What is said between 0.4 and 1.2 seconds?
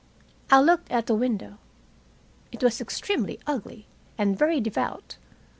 I looked at the